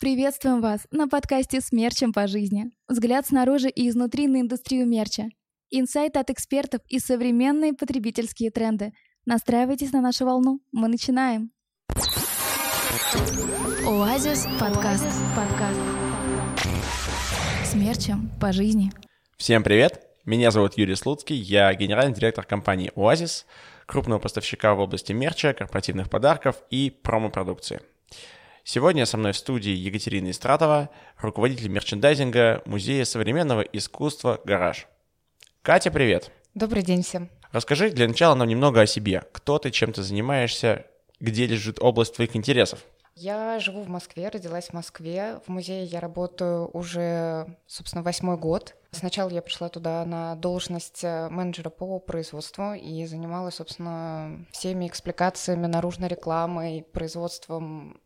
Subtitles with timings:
[0.00, 2.70] Приветствуем вас на подкасте с мерчем по жизни.
[2.86, 5.24] Взгляд снаружи и изнутри на индустрию мерча.
[5.70, 8.92] Инсайт от экспертов и современные потребительские тренды.
[9.26, 10.60] Настраивайтесь на нашу волну.
[10.70, 11.50] Мы начинаем.
[13.84, 15.04] Оазис подкаст.
[15.34, 15.80] подкаст.
[17.64, 18.92] С мерчем по жизни.
[19.36, 20.00] Всем привет!
[20.24, 23.46] Меня зовут Юрий Слуцкий, я генеральный директор компании «Оазис»,
[23.86, 27.80] крупного поставщика в области мерча, корпоративных подарков и промо-продукции.
[28.70, 34.88] Сегодня со мной в студии Екатерина Истратова, руководитель мерчендайзинга Музея современного искусства «Гараж».
[35.62, 36.30] Катя, привет!
[36.52, 37.30] Добрый день всем!
[37.50, 39.22] Расскажи для начала нам немного о себе.
[39.32, 40.84] Кто ты, чем ты занимаешься,
[41.18, 42.80] где лежит область твоих интересов?
[43.14, 45.40] Я живу в Москве, родилась в Москве.
[45.46, 48.74] В музее я работаю уже, собственно, восьмой год.
[48.90, 55.66] Сначала я пришла туда на должность э, менеджера по производству и занималась, собственно, всеми экспликациями
[55.66, 57.98] наружной рекламой, производством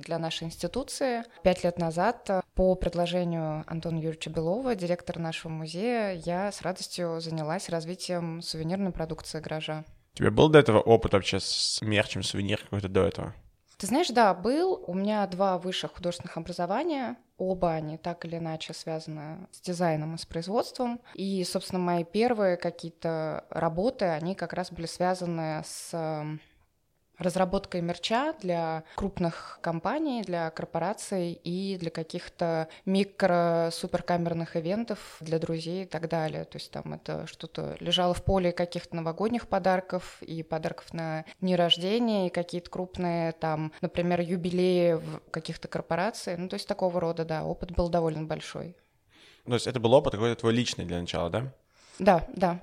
[0.00, 1.24] для нашей институции.
[1.42, 7.20] Пять лет назад э, по предложению Антона Юрьевича Белова, директора нашего музея, я с радостью
[7.20, 9.84] занялась развитием сувенирной продукции гаража.
[10.14, 13.34] У тебя был до этого опыт вообще с мерчем, сувенир какой-то до этого?
[13.82, 14.84] Ты знаешь, да, был.
[14.86, 17.16] У меня два высших художественных образования.
[17.36, 21.00] Оба они так или иначе связаны с дизайном и с производством.
[21.14, 26.40] И, собственно, мои первые какие-то работы, они как раз были связаны с эм,
[27.18, 35.86] разработкой мерча для крупных компаний, для корпораций и для каких-то микро-суперкамерных ивентов для друзей и
[35.86, 36.44] так далее.
[36.44, 41.56] То есть там это что-то лежало в поле каких-то новогодних подарков и подарков на дни
[41.56, 46.36] рождения, и какие-то крупные там, например, юбилеи в каких-то корпораций.
[46.36, 48.76] Ну, то есть такого рода, да, опыт был довольно большой.
[49.44, 51.52] То есть это был опыт какой-то твой личный для начала, да?
[51.98, 52.60] Да, да.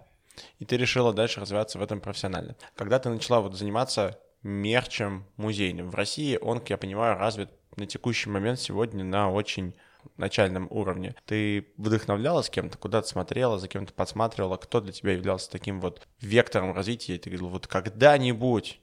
[0.60, 2.56] И ты решила дальше развиваться в этом профессионально.
[2.76, 5.90] Когда ты начала вот заниматься мерчем музейным.
[5.90, 9.76] В России он, как я понимаю, развит на текущий момент сегодня на очень
[10.18, 11.16] начальном уровне.
[11.26, 16.74] Ты вдохновлялась кем-то, куда-то смотрела, за кем-то подсматривала, кто для тебя являлся таким вот вектором
[16.74, 18.80] развития, и ты говорил, вот когда-нибудь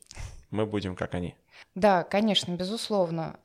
[0.50, 1.34] мы будем как они.
[1.74, 3.38] Да, конечно, безусловно.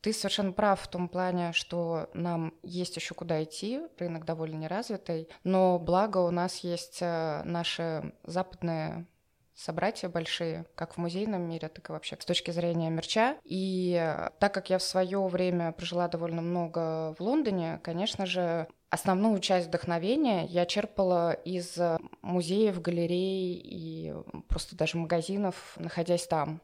[0.00, 5.28] Ты совершенно прав в том плане, что нам есть еще куда идти, рынок довольно неразвитый,
[5.44, 9.06] но благо у нас есть э, наши западные
[9.56, 13.36] собратья большие, как в музейном мире, так и вообще с точки зрения мерча.
[13.42, 18.68] И э, так как я в свое время прожила довольно много в Лондоне, конечно же,
[18.90, 24.14] основную часть вдохновения я черпала из э, музеев, галерей и
[24.48, 26.60] просто даже магазинов, находясь там.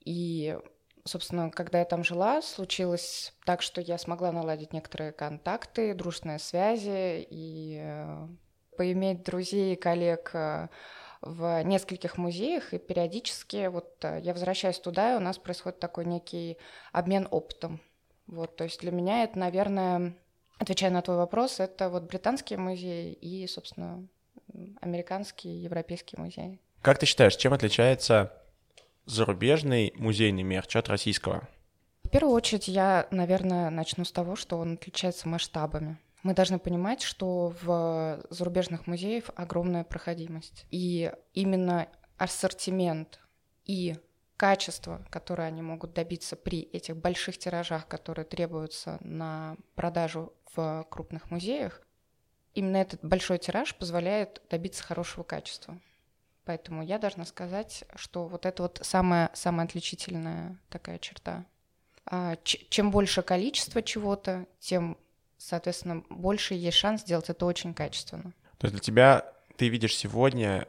[0.00, 0.58] И
[1.04, 7.26] собственно, когда я там жила, случилось так, что я смогла наладить некоторые контакты, дружные связи
[7.28, 8.28] и э,
[8.78, 10.32] поиметь друзей и коллег
[11.20, 16.04] в нескольких музеях, и периодически вот э, я возвращаюсь туда, и у нас происходит такой
[16.04, 16.58] некий
[16.92, 17.80] обмен опытом.
[18.26, 20.14] Вот, то есть для меня это, наверное,
[20.58, 24.06] отвечая на твой вопрос, это вот британские музеи и, собственно,
[24.80, 26.60] американские, европейские музеи.
[26.82, 28.32] Как ты считаешь, чем отличается
[29.06, 31.48] зарубежный музейный мерч от российского?
[32.04, 35.98] В первую очередь я, наверное, начну с того, что он отличается масштабами.
[36.22, 40.66] Мы должны понимать, что в зарубежных музеях огромная проходимость.
[40.70, 43.20] И именно ассортимент
[43.64, 43.96] и
[44.36, 51.30] качество, которое они могут добиться при этих больших тиражах, которые требуются на продажу в крупных
[51.30, 51.82] музеях,
[52.54, 55.80] именно этот большой тираж позволяет добиться хорошего качества.
[56.44, 61.44] Поэтому я должна сказать, что вот это вот самая, самая отличительная такая черта.
[62.06, 64.96] А, чем больше количество чего-то, тем
[65.38, 68.34] соответственно, больше есть шанс сделать это очень качественно.
[68.58, 70.68] То есть для тебя ты видишь сегодня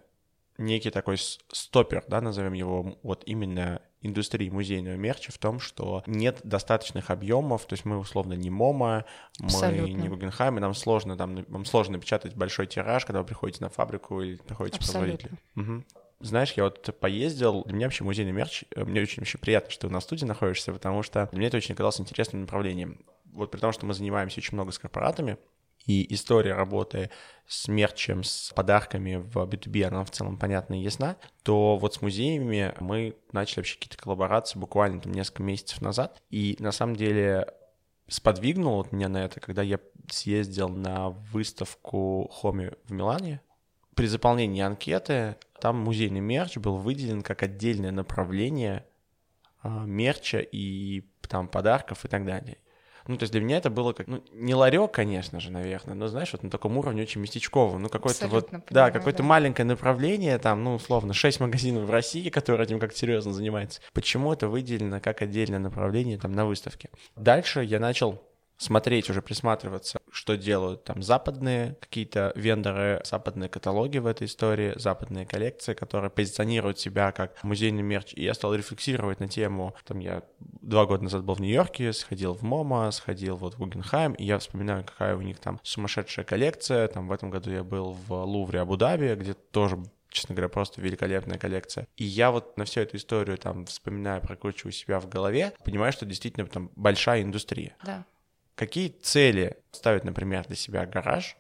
[0.57, 6.39] некий такой стопер, да, назовем его, вот именно индустрии музейного мерча в том, что нет
[6.43, 9.05] достаточных объемов, то есть мы условно не МОМА,
[9.41, 9.81] Абсолютно.
[9.81, 13.63] мы не Гугенхайм, и нам сложно, там, вам сложно напечатать большой тираж, когда вы приходите
[13.63, 15.31] на фабрику или находите производителя.
[15.55, 15.83] Угу.
[16.21, 19.87] Знаешь, я вот поездил, для меня вообще музейный мерч, э, мне очень вообще приятно, что
[19.87, 22.99] ты на студии находишься, потому что для меня это очень оказалось интересным направлением
[23.33, 25.37] вот при том, что мы занимаемся очень много с корпоратами,
[25.85, 27.09] и история работы
[27.47, 32.01] с мерчем, с подарками в B2B, она в целом понятна и ясна, то вот с
[32.01, 37.47] музеями мы начали вообще какие-то коллаборации буквально там несколько месяцев назад, и на самом деле
[38.07, 39.79] сподвигнуло вот меня на это, когда я
[40.09, 43.41] съездил на выставку Хоми в Милане.
[43.95, 48.85] При заполнении анкеты там музейный мерч был выделен как отдельное направление
[49.61, 52.57] а, мерча и там подарков и так далее.
[53.09, 56.07] Ну, то есть для меня это было как, ну, не ларек, конечно же, наверное, но,
[56.09, 57.81] знаешь, вот на таком уровне очень местечковом.
[57.81, 59.29] Ну, какое-то вот, понимаю, да, какое-то да.
[59.29, 63.81] маленькое направление, там, ну, условно, 6 магазинов в России, которые этим как-то серьезно занимаются.
[63.93, 66.91] Почему это выделено как отдельное направление там на выставке?
[67.15, 68.21] Дальше я начал
[68.57, 75.25] смотреть, уже присматриваться, что делают там западные какие-то вендоры, западные каталоги в этой истории, западные
[75.25, 78.11] коллекции, которые позиционируют себя как музейный мерч.
[78.15, 82.33] И я стал рефлексировать на тему, там я два года назад был в Нью-Йорке, сходил
[82.33, 86.89] в МОМА, сходил вот в Гугенхайм, и я вспоминаю, какая у них там сумасшедшая коллекция.
[86.89, 89.77] Там в этом году я был в Лувре Абу-Даби, где тоже
[90.09, 91.87] честно говоря, просто великолепная коллекция.
[91.95, 96.05] И я вот на всю эту историю там вспоминаю, прокручиваю себя в голове, понимаю, что
[96.05, 97.77] действительно там большая индустрия.
[97.85, 98.05] Да.
[98.59, 101.37] Какие цели ставит, например, для себя гараж,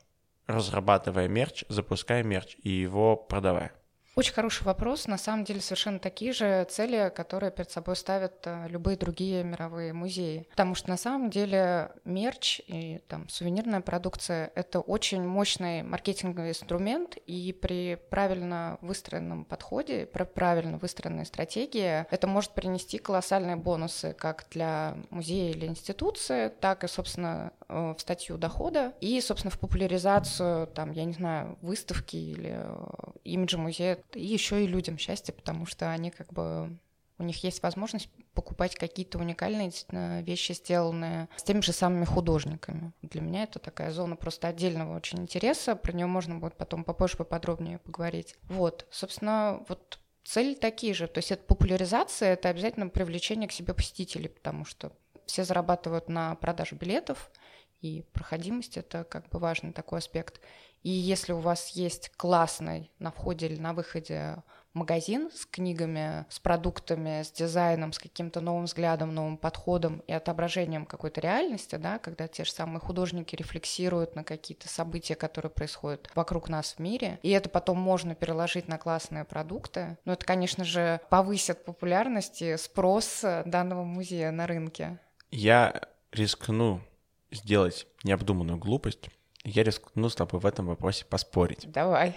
[0.47, 3.73] разрабатывая мерч, запуская мерч и его продавая?
[4.15, 5.07] Очень хороший вопрос.
[5.07, 9.93] На самом деле совершенно такие же цели, которые перед собой ставят э, любые другие мировые
[9.93, 10.45] музеи.
[10.49, 17.17] Потому что на самом деле мерч и там сувенирная продукция— это очень мощный маркетинговый инструмент,
[17.27, 24.47] и при правильно выстроенном подходе, при правильно выстроенной стратегии это может принести колоссальные бонусы как
[24.51, 30.91] для музея или институции, так и, собственно, в статью дохода и, собственно, в популяризацию, там,
[30.91, 32.85] я не знаю, выставки или э,
[33.23, 36.77] имиджа музея и еще и людям счастье, потому что они как бы
[37.19, 39.71] у них есть возможность покупать какие-то уникальные
[40.23, 42.93] вещи, сделанные с теми же самыми художниками.
[43.01, 47.17] Для меня это такая зона просто отдельного очень интереса, про нее можно будет потом попозже
[47.17, 48.35] поподробнее поговорить.
[48.43, 53.73] Вот, собственно, вот цели такие же, то есть это популяризация, это обязательно привлечение к себе
[53.73, 54.93] посетителей, потому что
[55.25, 57.29] все зарабатывают на продаже билетов,
[57.81, 60.41] и проходимость— это как бы важный такой аспект.
[60.81, 64.37] И если у вас есть классный на входе или на выходе
[64.73, 70.85] магазин с книгами, с продуктами, с дизайном, с каким-то новым взглядом, новым подходом и отображением
[70.85, 76.47] какой-то реальности, да, когда те же самые художники рефлексируют на какие-то события, которые происходят вокруг
[76.47, 81.01] нас в мире, и это потом можно переложить на классные продукты, но это, конечно же,
[81.09, 84.99] повысит популярность и спрос данного музея на рынке.
[85.31, 85.81] Я
[86.11, 86.81] рискну
[87.31, 89.09] сделать необдуманную глупость
[89.43, 91.71] я рискну с тобой в этом вопросе поспорить.
[91.71, 92.15] Давай.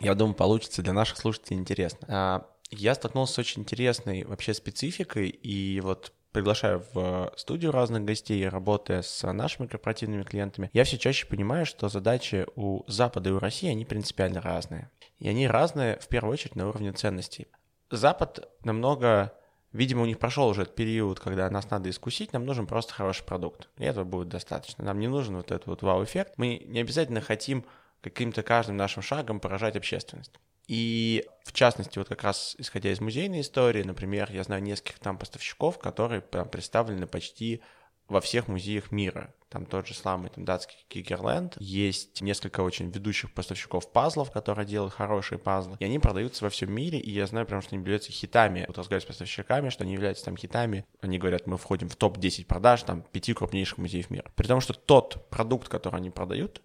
[0.00, 2.06] Я думаю, получится для наших слушателей интересно.
[2.08, 8.48] А, я столкнулся с очень интересной вообще спецификой, и вот приглашаю в студию разных гостей,
[8.48, 13.38] работая с нашими корпоративными клиентами, я все чаще понимаю, что задачи у Запада и у
[13.38, 14.90] России, они принципиально разные.
[15.18, 17.48] И они разные в первую очередь на уровне ценностей.
[17.90, 19.34] Запад намного
[19.72, 23.24] Видимо, у них прошел уже этот период, когда нас надо искусить, нам нужен просто хороший
[23.24, 23.68] продукт.
[23.78, 24.84] И этого будет достаточно.
[24.84, 26.34] Нам не нужен вот этот вот вау-эффект.
[26.36, 27.64] Мы не обязательно хотим
[28.02, 30.32] каким-то каждым нашим шагом поражать общественность.
[30.68, 35.18] И в частности, вот как раз исходя из музейной истории, например, я знаю нескольких там
[35.18, 37.62] поставщиков, которые прям представлены почти
[38.12, 39.34] во всех музеях мира.
[39.48, 41.56] Там тот же самый там, датский Кигерленд.
[41.58, 45.76] Есть несколько очень ведущих поставщиков пазлов, которые делают хорошие пазлы.
[45.80, 48.64] И они продаются во всем мире, и я знаю прям, что они являются хитами.
[48.66, 50.86] Вот разговариваю с поставщиками, что они являются там хитами.
[51.00, 54.30] Они говорят, мы входим в топ-10 продаж там пяти крупнейших музеев мира.
[54.36, 56.62] При том, что тот продукт, который они продают,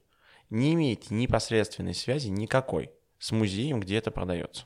[0.49, 4.65] не имеет непосредственной связи никакой с музеем, где это продается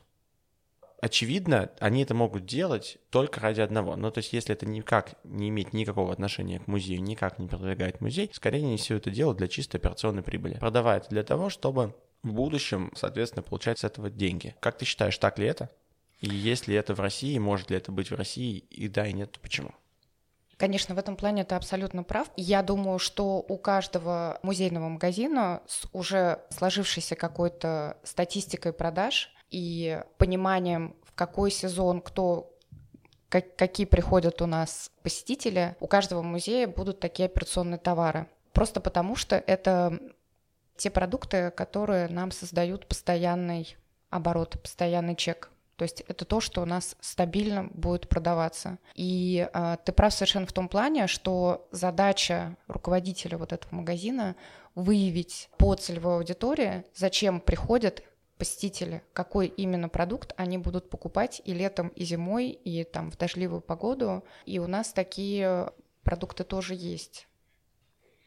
[1.02, 3.96] очевидно, они это могут делать только ради одного.
[3.96, 8.00] Ну, то есть, если это никак не имеет никакого отношения к музею, никак не продвигает
[8.00, 10.54] музей, скорее они все это делают для чистой операционной прибыли.
[10.54, 14.54] Продавают для того, чтобы в будущем, соответственно, получать с этого деньги.
[14.60, 15.68] Как ты считаешь, так ли это?
[16.20, 19.12] И есть ли это в России, может ли это быть в России, и да, и
[19.12, 19.72] нет, то почему?
[20.56, 22.30] Конечно, в этом плане ты абсолютно прав.
[22.36, 30.96] Я думаю, что у каждого музейного магазина с уже сложившейся какой-то статистикой продаж и пониманием,
[31.04, 32.48] в какой сезон кто
[33.28, 38.28] как, какие приходят у нас посетители, у каждого музея будут такие операционные товары.
[38.52, 39.98] Просто потому, что это
[40.76, 43.76] те продукты, которые нам создают постоянный
[44.10, 45.50] оборот, постоянный чек.
[45.76, 48.78] То есть это то, что у нас стабильно будет продаваться.
[48.94, 54.36] И э, ты прав совершенно в том плане, что задача руководителя вот этого магазина
[54.74, 58.02] выявить по целевой аудитории, зачем приходят
[58.42, 63.60] посетители, какой именно продукт они будут покупать и летом, и зимой, и там в дождливую
[63.60, 64.24] погоду.
[64.46, 65.70] И у нас такие
[66.02, 67.28] продукты тоже есть.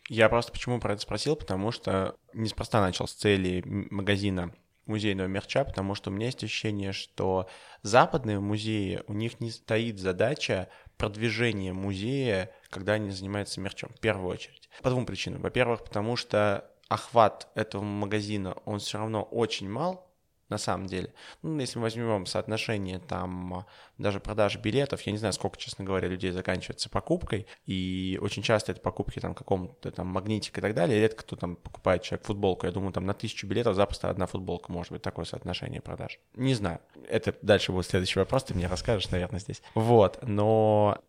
[0.07, 4.55] Я просто почему про это спросил, потому что неспроста начал с цели магазина
[4.85, 7.49] музейного мерча, потому что у меня есть ощущение, что
[7.81, 14.29] западные музеи, у них не стоит задача продвижения музея, когда они занимаются мерчом, в первую
[14.29, 14.69] очередь.
[14.81, 15.41] По двум причинам.
[15.41, 20.04] Во-первых, потому что охват этого магазина, он все равно очень мал,
[20.49, 21.13] на самом деле.
[21.41, 23.65] Ну, если мы возьмем соотношение там
[23.97, 28.71] даже продажи билетов, я не знаю, сколько, честно говоря, людей заканчивается покупкой, и очень часто
[28.71, 32.65] это покупки там каком-то там магнитик и так далее, редко кто там покупает человек футболку,
[32.65, 36.19] я думаю, там на тысячу билетов запросто одна футболка может быть такое соотношение продаж.
[36.35, 39.61] Не знаю, это дальше будет следующий вопрос, ты мне расскажешь, наверное, здесь.
[39.73, 40.99] Вот, но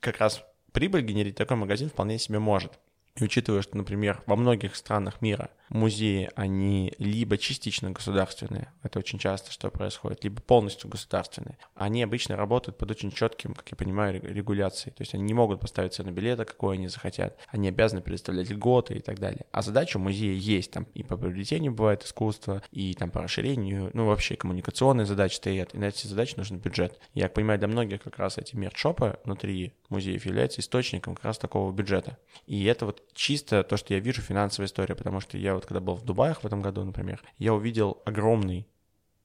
[0.00, 2.72] как раз прибыль генерить такой магазин вполне себе может.
[3.16, 9.18] И учитывая, что, например, во многих странах мира музеи, они либо частично государственные, это очень
[9.18, 14.20] часто что происходит, либо полностью государственные, они обычно работают под очень четким, как я понимаю,
[14.22, 14.94] регуляцией.
[14.94, 17.38] То есть они не могут поставить цену билета, какой они захотят.
[17.48, 19.46] Они обязаны предоставлять льготы и так далее.
[19.50, 20.70] А задача у музея есть.
[20.70, 25.74] Там и по приобретению бывает искусство, и там по расширению, ну вообще коммуникационные задачи стоят.
[25.74, 27.00] И на эти задачи нужен бюджет.
[27.14, 31.72] Я понимаю, для многих как раз эти мерчопы внутри музеев являются источником как раз такого
[31.72, 32.18] бюджета.
[32.46, 35.80] И это вот чисто то, что я вижу финансовая история, потому что я вот когда
[35.80, 38.66] был в Дубаях в этом году, например, я увидел огромный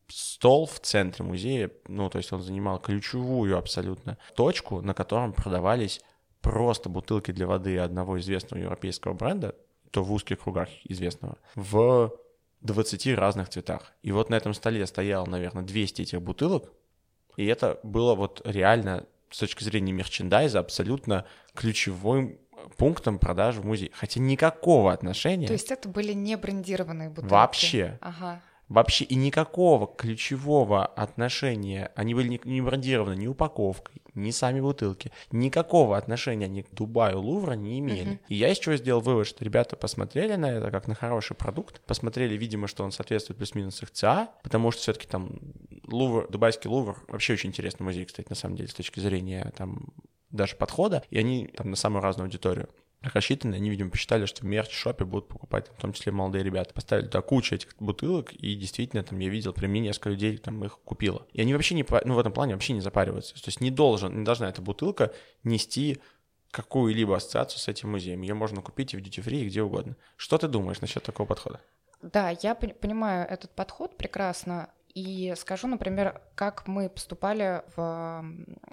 [0.07, 6.01] стол в центре музея, ну, то есть он занимал ключевую абсолютно точку, на котором продавались
[6.41, 9.55] просто бутылки для воды одного известного европейского бренда,
[9.91, 12.11] то в узких кругах известного, в
[12.61, 13.93] 20 разных цветах.
[14.01, 16.71] И вот на этом столе стояло, наверное, 200 этих бутылок,
[17.37, 22.37] и это было вот реально с точки зрения мерчендайза абсолютно ключевым
[22.77, 23.91] пунктом продажи в музее.
[23.93, 25.47] Хотя никакого отношения...
[25.47, 27.31] То есть это были не брендированные бутылки?
[27.31, 27.97] Вообще.
[28.01, 28.41] Ага.
[28.71, 35.97] Вообще и никакого ключевого отношения, они были не брендированы ни упаковкой, ни сами бутылки, никакого
[35.97, 38.13] отношения они к Дубаю, Лувра не имели.
[38.13, 38.19] Uh-huh.
[38.29, 41.81] И я из чего сделал вывод, что ребята посмотрели на это как на хороший продукт,
[41.81, 45.31] посмотрели, видимо, что он соответствует плюс-минус их ЦА, потому что все-таки там
[45.87, 49.89] Лувр, дубайский Лувр вообще очень интересный музей, кстати, на самом деле, с точки зрения там
[50.31, 52.69] даже подхода, и они там на самую разную аудиторию
[53.01, 56.73] рассчитаны, они, видимо, посчитали, что в мерч-шопе будут покупать, в том числе молодые ребята.
[56.73, 60.63] Поставили туда кучу этих бутылок, и действительно, там, я видел, при мне несколько людей там
[60.63, 61.25] их купило.
[61.33, 63.33] И они вообще не, ну, в этом плане вообще не запариваются.
[63.35, 65.99] То есть не должен, не должна эта бутылка нести
[66.51, 68.21] какую-либо ассоциацию с этим музеем.
[68.21, 69.95] Ее можно купить и в duty free, и где угодно.
[70.17, 71.61] Что ты думаешь насчет такого подхода?
[72.01, 74.69] Да, я понимаю этот подход прекрасно.
[74.93, 78.25] И скажу, например, как мы поступали в,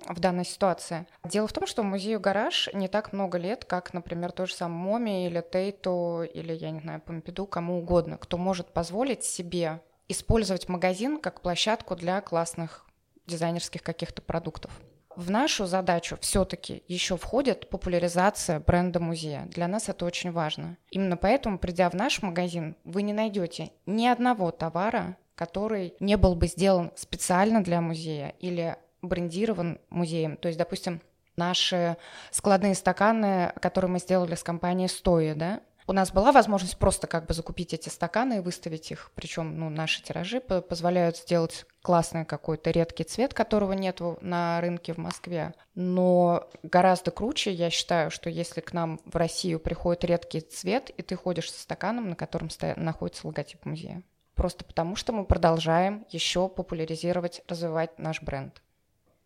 [0.09, 1.07] в данной ситуации.
[1.25, 4.79] Дело в том, что музею «Гараж» не так много лет, как, например, той же самой
[4.79, 10.69] Моми или Тейту, или, я не знаю, Помпиду, кому угодно, кто может позволить себе использовать
[10.69, 12.87] магазин как площадку для классных
[13.27, 14.73] дизайнерских каких-то продуктов.
[15.15, 19.47] В нашу задачу все-таки еще входит популяризация бренда музея.
[19.47, 20.77] Для нас это очень важно.
[20.91, 26.35] Именно поэтому, придя в наш магазин, вы не найдете ни одного товара, который не был
[26.35, 30.37] бы сделан специально для музея или брендирован музеем.
[30.37, 31.01] То есть, допустим,
[31.37, 31.97] наши
[32.33, 37.27] складные стаканы, которые мы сделали с компанией Стоя, да, у нас была возможность просто как
[37.27, 39.13] бы закупить эти стаканы и выставить их.
[39.15, 44.99] Причем ну, наши тиражи позволяют сделать классный какой-то редкий цвет, которого нет на рынке в
[44.99, 45.55] Москве.
[45.77, 51.03] Но гораздо круче, я считаю, что если к нам в Россию приходит редкий цвет, и
[51.03, 54.03] ты ходишь со стаканом, на котором находится логотип музея
[54.39, 58.63] просто потому что мы продолжаем еще популяризировать, развивать наш бренд.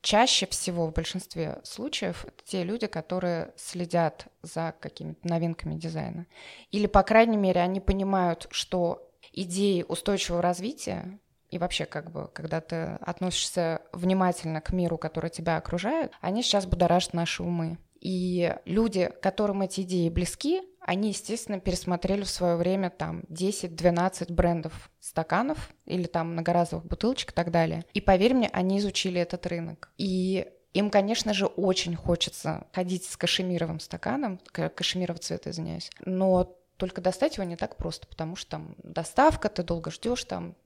[0.00, 6.26] Чаще всего в большинстве случаев это те люди, которые следят за какими-то новинками дизайна.
[6.72, 12.62] Или, по крайней мере, они понимают, что идеи устойчивого развития и вообще, как бы, когда
[12.62, 17.78] ты относишься внимательно к миру, который тебя окружает, они сейчас будоражат наши умы.
[18.02, 24.90] И люди, которым эти идеи близки, они, естественно, пересмотрели в свое время там 10-12 брендов
[24.98, 27.84] стаканов или там многоразовых бутылочек и так далее.
[27.94, 29.92] И поверь мне, они изучили этот рынок.
[29.98, 37.00] И им, конечно же, очень хочется ходить с кашемировым стаканом, кашемирового цвета, извиняюсь, но только
[37.00, 40.56] достать его не так просто, потому что там доставка, ты долго ждешь, там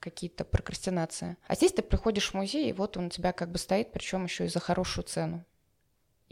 [0.00, 1.36] какие-то прокрастинации.
[1.46, 4.24] А здесь ты приходишь в музей, и вот он у тебя как бы стоит, причем
[4.24, 5.44] еще и за хорошую цену.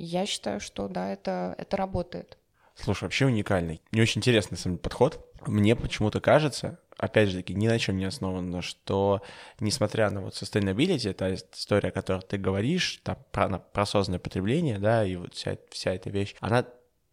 [0.03, 2.39] Я считаю, что да, это, это работает.
[2.75, 3.83] Слушай, вообще уникальный.
[3.93, 5.27] Мне очень интересный сам подход.
[5.47, 9.23] Мне почему-то кажется, опять же таки, ни на чем не основано, что
[9.59, 14.79] несмотря на вот sustainability, та история, о которой ты говоришь, там, про, про осознанное потребление,
[14.79, 16.65] да, и вот вся, вся эта вещь, она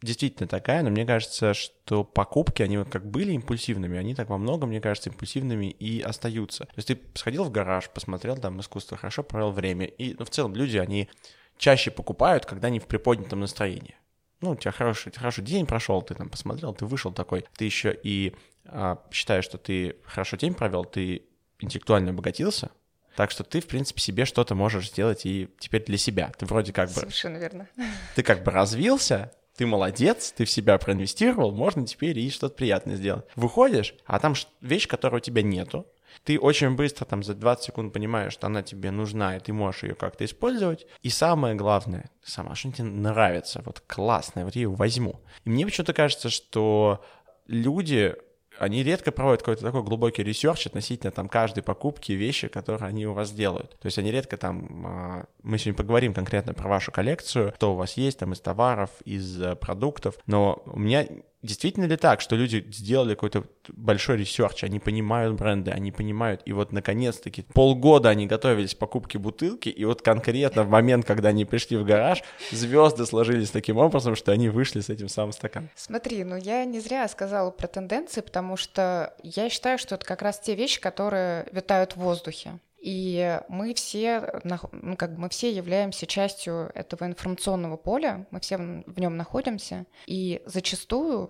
[0.01, 4.37] действительно такая, но мне кажется, что покупки, они вот как были импульсивными, они так во
[4.37, 6.65] многом, мне кажется, импульсивными и остаются.
[6.65, 10.29] То есть ты сходил в гараж, посмотрел там искусство, хорошо провел время, и ну, в
[10.29, 11.09] целом люди, они
[11.57, 13.95] чаще покупают, когда они в приподнятом настроении
[14.41, 17.97] ну, у тебя хороший, хороший день прошел, ты там посмотрел, ты вышел такой, ты еще
[18.03, 18.35] и
[18.65, 21.23] а, считаешь, что ты хорошо день провел, ты
[21.59, 22.69] интеллектуально обогатился,
[23.15, 26.31] так что ты, в принципе, себе что-то можешь сделать и теперь для себя.
[26.37, 26.99] Ты вроде как бы...
[26.99, 27.67] Совершенно верно.
[28.15, 32.95] Ты как бы развился, ты молодец, ты в себя проинвестировал, можно теперь и что-то приятное
[32.95, 33.25] сделать.
[33.35, 35.87] Выходишь, а там вещь, которой у тебя нету,
[36.23, 39.83] Ты очень быстро, там, за 20 секунд понимаешь, что она тебе нужна, и ты можешь
[39.83, 40.87] ее как-то использовать.
[41.01, 45.21] И самое главное, сама, что тебе нравится, вот классное, вот я ее возьму.
[45.45, 47.03] И мне почему-то кажется, что
[47.47, 48.15] люди
[48.59, 53.13] они редко проводят какой-то такой глубокий research относительно там каждой покупки вещи, которые они у
[53.13, 53.77] вас делают.
[53.79, 57.75] То есть они редко там, а, мы сегодня поговорим конкретно про вашу коллекцию, что у
[57.75, 61.05] вас есть там из товаров, из э, продуктов, но у меня
[61.43, 66.53] Действительно ли так, что люди сделали какой-то большой research, они понимают бренды, они понимают, и
[66.53, 71.45] вот наконец-таки полгода они готовились к покупке бутылки, и вот конкретно в момент, когда они
[71.45, 75.69] пришли в гараж, звезды сложились таким образом, что они вышли с этим самым стаканом.
[75.75, 80.23] Смотри, ну я не зря сказала про тенденции, потому что я считаю, что это как
[80.23, 82.59] раз те вещи, которые витают в воздухе.
[82.87, 88.55] И мы все, ну, как бы мы все являемся частью этого информационного поля, мы все
[88.55, 91.29] в нем находимся, и зачастую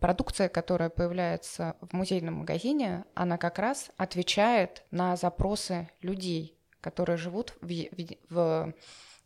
[0.00, 7.54] продукция, которая появляется в музейном магазине, она как раз отвечает на запросы людей, которые живут
[7.60, 8.72] в, в, в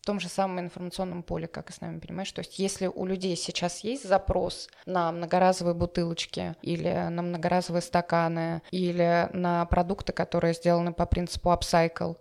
[0.07, 2.31] том же самом информационном поле, как и с нами, понимаешь?
[2.33, 8.63] То есть если у людей сейчас есть запрос на многоразовые бутылочки или на многоразовые стаканы
[8.71, 12.17] или на продукты, которые сделаны по принципу upcycle,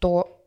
[0.00, 0.44] то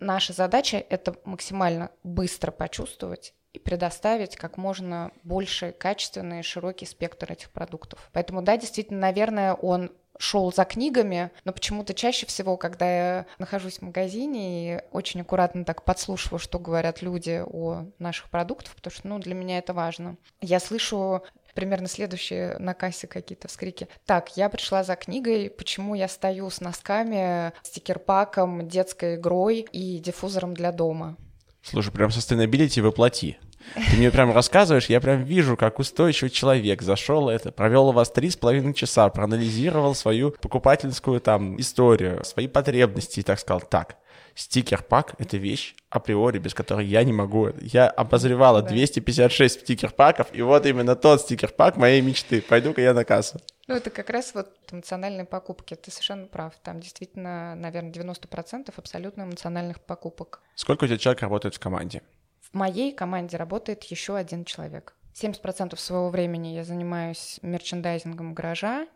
[0.00, 7.50] наша задача— это максимально быстро почувствовать и предоставить как можно больше качественный широкий спектр этих
[7.50, 8.10] продуктов.
[8.12, 13.78] Поэтому, да, действительно, наверное, он шел за книгами, но почему-то чаще всего, когда я нахожусь
[13.78, 19.08] в магазине и очень аккуратно так подслушиваю, что говорят люди о наших продуктах, потому что,
[19.08, 20.16] ну, для меня это важно.
[20.40, 21.22] Я слышу
[21.54, 23.88] примерно следующие на кассе какие-то вскрики.
[24.04, 30.54] Так, я пришла за книгой, почему я стою с носками, стикер-паком, детской игрой и диффузором
[30.54, 31.16] для дома.
[31.62, 33.38] Слушай, прям sustainability воплоти.
[33.74, 38.10] Ты мне прям рассказываешь, я прям вижу, как устойчивый человек зашел это, провел у вас
[38.10, 43.96] три с половиной часа, проанализировал свою покупательскую там историю, свои потребности и так сказал, так,
[44.34, 47.50] стикер-пак— это вещь априори, без которой я не могу.
[47.60, 48.68] Я обозревала да.
[48.68, 52.42] 256 стикер-паков, и вот именно тот стикер-пак моей мечты.
[52.42, 53.40] Пойду-ка я на кассу.
[53.66, 55.74] Ну, это как раз вот эмоциональные покупки.
[55.74, 56.52] Ты совершенно прав.
[56.62, 60.40] Там действительно, наверное, 90% абсолютно эмоциональных покупок.
[60.54, 62.02] Сколько у тебя человек работает в команде?
[62.50, 64.94] В моей команде работает еще один человек.
[65.14, 68.86] 70% своего времени я занимаюсь мерчендайзингом гаража,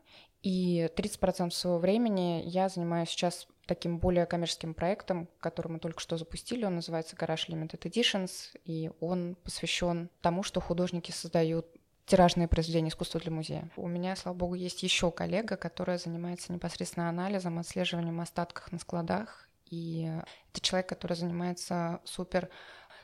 [0.42, 6.16] и 30% своего времени я занимаюсь сейчас таким более коммерческим проектом, который мы только что
[6.16, 6.64] запустили.
[6.64, 11.66] Он называется Garage Limited Editions, и он посвящен тому, что художники создают
[12.06, 13.70] тиражные произведения искусства для музея.
[13.76, 19.48] У меня, слава богу, есть еще коллега, которая занимается непосредственно анализом, отслеживанием остатков на складах.
[19.70, 20.10] И
[20.52, 22.48] это человек, который занимается супер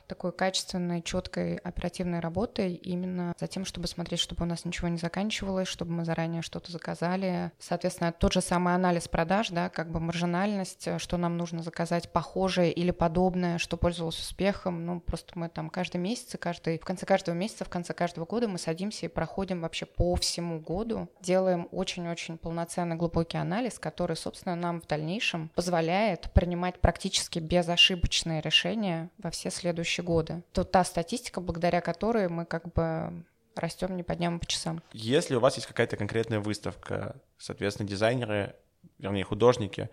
[0.07, 4.97] такой качественной, четкой оперативной работой именно за тем, чтобы смотреть, чтобы у нас ничего не
[4.97, 7.51] заканчивалось, чтобы мы заранее что-то заказали.
[7.59, 12.71] Соответственно, тот же самый анализ продаж, да, как бы маржинальность, что нам нужно заказать похожее
[12.71, 14.85] или подобное, что пользовалось успехом.
[14.85, 18.47] Ну, просто мы там каждый месяц, каждый, в конце каждого месяца, в конце каждого года
[18.47, 24.55] мы садимся и проходим вообще по всему году, делаем очень-очень полноценный глубокий анализ, который, собственно,
[24.55, 30.43] нам в дальнейшем позволяет принимать практически безошибочные решения во все следующие следующие годы.
[30.53, 34.81] То та статистика, благодаря которой мы как бы растем не по дням, а по часам.
[34.93, 38.55] Если у вас есть какая-то конкретная выставка, соответственно, дизайнеры,
[38.99, 39.89] вернее, художники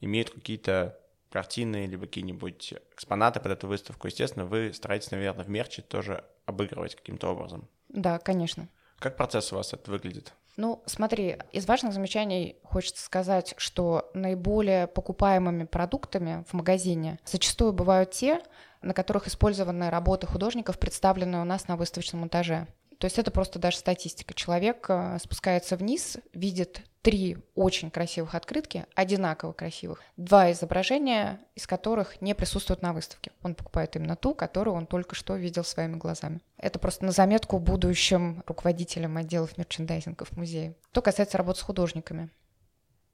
[0.00, 0.98] имеют какие-то
[1.30, 6.94] картины или какие-нибудь экспонаты под эту выставку, естественно, вы стараетесь, наверное, в мерче тоже обыгрывать
[6.94, 7.68] каким-то образом.
[7.88, 8.68] Да, конечно.
[8.98, 10.32] Как процесс у вас это выглядит?
[10.56, 18.12] Ну, смотри, из важных замечаний хочется сказать, что наиболее покупаемыми продуктами в магазине зачастую бывают
[18.12, 18.40] те,
[18.84, 22.66] на которых использованы работы художников, представленные у нас на выставочном этаже.
[22.98, 24.34] То есть это просто даже статистика.
[24.34, 32.22] Человек э, спускается вниз, видит три очень красивых открытки, одинаково красивых, два изображения, из которых
[32.22, 33.32] не присутствуют на выставке.
[33.42, 36.40] Он покупает именно ту, которую он только что видел своими глазами.
[36.56, 40.74] Это просто на заметку будущим руководителям отделов мерчендайзинга в музее.
[40.92, 42.30] Что касается работы с художниками.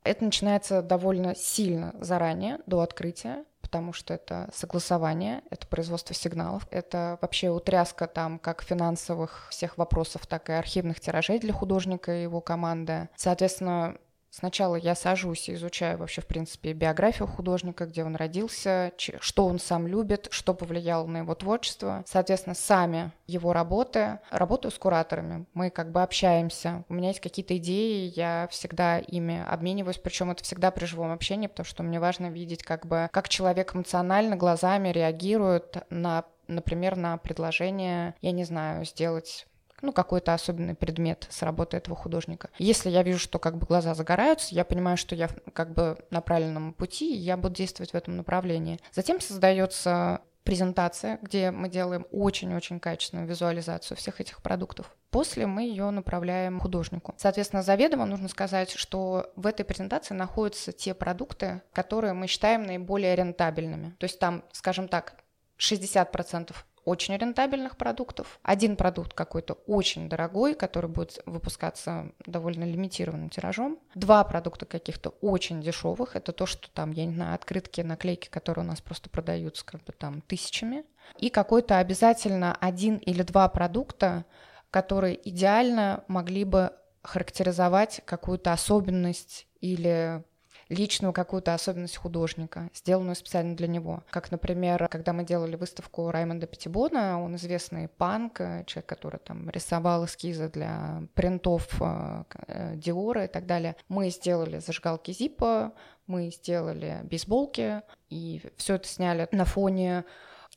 [0.04, 7.18] Это начинается довольно сильно заранее, до открытия потому что это согласование, это производство сигналов, это
[7.22, 12.40] вообще утряска там как финансовых всех вопросов, так и архивных тиражей для художника и его
[12.40, 13.08] команды.
[13.14, 13.96] Соответственно,
[14.30, 19.58] Сначала я сажусь и изучаю вообще, в принципе, биографию художника, где он родился, что он
[19.58, 22.04] сам любит, что повлияло на его творчество.
[22.06, 24.20] Соответственно, сами его работы.
[24.30, 25.46] Работаю с кураторами.
[25.52, 26.84] Мы как бы общаемся.
[26.88, 31.48] У меня есть какие-то идеи, я всегда ими обмениваюсь, причем это всегда при живом общении,
[31.48, 37.16] потому что мне важно видеть, как бы, как человек эмоционально, глазами реагирует на, например, на
[37.16, 39.46] предложение, я не знаю, сделать
[39.82, 42.50] ну, какой-то особенный предмет с работы этого художника.
[42.58, 46.20] Если я вижу, что как бы глаза загораются, я понимаю, что я как бы на
[46.20, 48.78] правильном пути, и я буду действовать в этом направлении.
[48.92, 54.94] Затем создается презентация, где мы делаем очень-очень качественную визуализацию всех этих продуктов.
[55.10, 57.14] После мы ее направляем художнику.
[57.18, 63.14] Соответственно, заведомо нужно сказать, что в этой презентации находятся те продукты, которые мы считаем наиболее
[63.16, 63.94] рентабельными.
[63.98, 65.14] То есть там, скажем так,
[65.58, 68.38] 60% очень рентабельных продуктов.
[68.42, 73.78] Один продукт какой-то очень дорогой, который будет выпускаться довольно лимитированным тиражом.
[73.94, 76.16] Два продукта каких-то очень дешевых.
[76.16, 79.84] Это то, что там, я не знаю, открытки, наклейки, которые у нас просто продаются как
[79.84, 80.84] бы там тысячами.
[81.18, 84.24] И какой-то обязательно один или два продукта,
[84.70, 90.22] которые идеально могли бы характеризовать какую-то особенность или
[90.70, 94.02] личную какую-то особенность художника, сделанную специально для него.
[94.10, 99.50] Как, например, когда мы делали выставку Раймонда Пятибона, он известный панк, э, человек, который там
[99.50, 103.76] рисовал эскизы для принтов э, э, Диора и так далее.
[103.88, 105.72] Мы сделали зажигалки Зиппа,
[106.06, 110.04] мы сделали бейсболки, и все это сняли на фоне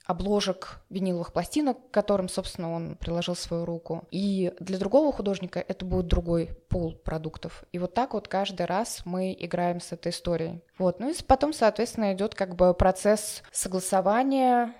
[0.05, 4.07] обложек виниловых пластинок, к которым, собственно, он приложил свою руку.
[4.11, 7.63] И для другого художника это будет другой пул продуктов.
[7.71, 10.61] И вот так вот каждый раз мы играем с этой историей.
[10.77, 10.99] Вот.
[10.99, 14.73] Ну и потом, соответственно, идет как бы процесс согласования,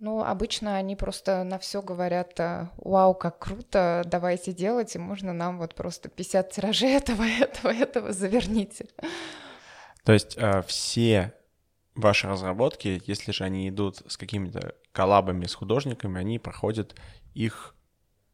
[0.00, 5.32] ну, обычно они просто на все говорят, э, вау, как круто, давайте делать, и можно
[5.32, 8.86] нам вот просто 50 тиражей этого, этого, этого заверните.
[10.04, 11.32] То есть э, все
[11.94, 16.94] ваши разработки, если же они идут с какими-то коллабами с художниками, они проходят
[17.34, 17.74] их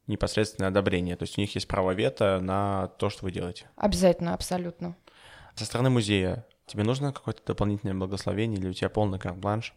[0.07, 1.17] непосредственное одобрение.
[1.17, 3.71] То есть у них есть право вето на то, что вы делаете.
[3.77, 4.97] Обязательно, абсолютно.
[5.55, 9.75] Со стороны музея тебе нужно какое-то дополнительное благословение или у тебя полный карт-бланш?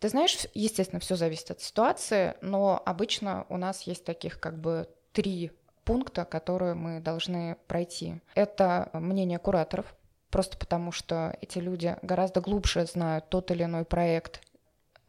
[0.00, 4.88] Ты знаешь, естественно, все зависит от ситуации, но обычно у нас есть таких как бы
[5.12, 5.52] три
[5.84, 8.20] пункта, которые мы должны пройти.
[8.34, 9.94] Это мнение кураторов,
[10.32, 14.40] просто потому что эти люди гораздо глубже знают тот или иной проект.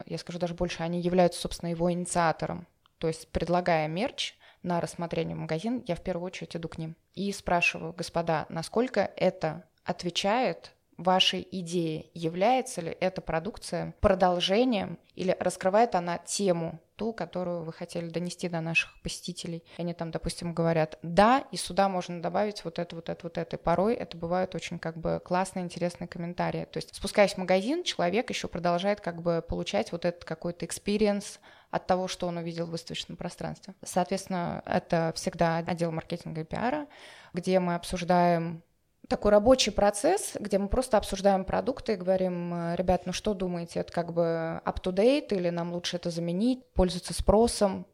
[0.05, 2.67] Я скажу даже больше, они являются, собственно, его инициатором.
[2.99, 6.95] То есть, предлагая мерч на рассмотрение в магазин, я в первую очередь иду к ним
[7.15, 15.95] и спрашиваю, господа, насколько это отвечает вашей идеи, является ли эта продукция продолжением или раскрывает
[15.95, 19.63] она тему, ту, которую вы хотели донести до наших посетителей.
[19.77, 23.37] И они там, допустим, говорят, да, и сюда можно добавить вот это, вот это, вот
[23.37, 23.55] это.
[23.55, 26.65] И порой это бывают очень как бы классные, интересные комментарии.
[26.65, 31.39] То есть, спускаясь в магазин, человек еще продолжает как бы получать вот этот какой-то experience
[31.71, 33.73] от того, что он увидел в выставочном пространстве.
[33.83, 36.87] Соответственно, это всегда отдел маркетинга и пиара,
[37.33, 38.61] где мы обсуждаем
[39.07, 43.81] такой рабочий процесс, где мы просто обсуждаем продукты и говорим, «Э, ребят, ну что думаете,
[43.81, 47.85] это как бы up-to-date или нам лучше это заменить, пользоваться спросом.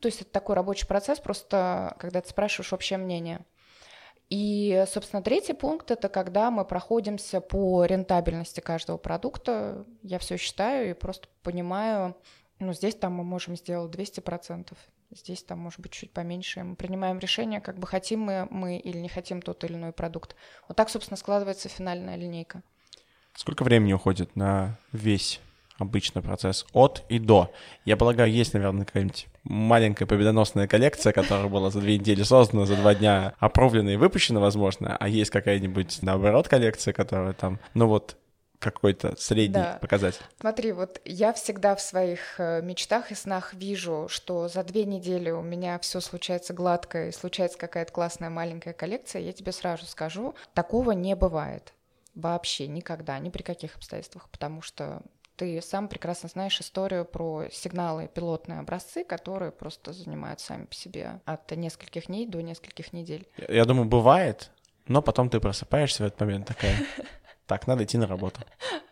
[0.00, 3.44] То есть это такой рабочий процесс, просто когда ты спрашиваешь общее мнение.
[4.28, 9.84] И, собственно, третий пункт— это когда мы проходимся по рентабельности каждого продукта.
[10.02, 12.16] Я все считаю и просто понимаю,
[12.60, 14.72] ну, здесь там мы можем сделать 200%,
[15.12, 16.62] Здесь там может быть чуть поменьше.
[16.62, 20.36] Мы принимаем решение, как бы хотим мы, мы или не хотим тот или иной продукт.
[20.68, 22.62] Вот так, собственно, складывается финальная линейка.
[23.34, 25.40] Сколько времени уходит на весь
[25.78, 27.52] обычный процесс от и до?
[27.84, 32.76] Я полагаю, есть, наверное, какая-нибудь маленькая победоносная коллекция, которая была за две недели создана, за
[32.76, 38.16] два дня опровлена и выпущена, возможно, а есть какая-нибудь, наоборот, коллекция, которая там, ну вот,
[38.60, 39.78] какой-то средний да.
[39.80, 40.22] показатель.
[40.38, 45.30] Смотри, вот я всегда в своих э, мечтах и снах вижу, что за две недели
[45.30, 50.34] у меня все случается гладко и случается какая-то классная маленькая коллекция, я тебе сразу скажу,
[50.54, 51.72] такого не бывает.
[52.14, 55.02] Вообще никогда, ни при каких обстоятельствах, потому что
[55.36, 61.20] ты сам прекрасно знаешь историю про сигналы пилотные образцы, которые просто занимают сами по себе
[61.24, 63.26] от нескольких дней до нескольких недель.
[63.38, 64.50] Я, я думаю, бывает,
[64.86, 66.76] но потом ты просыпаешься в этот момент такая,
[67.50, 68.40] так, надо идти на работу.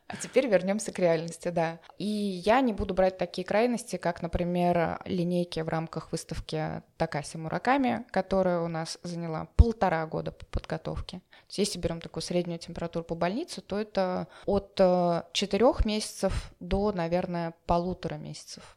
[0.08, 1.78] А теперь вернемся к реальности, да.
[1.96, 8.04] И я не буду брать такие крайности, как, например, линейки в рамках выставки Такаси Мураками,
[8.10, 11.20] которая у нас заняла полтора года по подготовке.
[11.50, 17.54] Если берем такую среднюю температуру по больнице, то это от э, четырех месяцев до, наверное,
[17.66, 18.76] полутора месяцев.